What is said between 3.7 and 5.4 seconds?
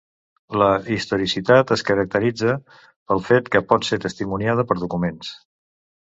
pot ser testimoniada per documents.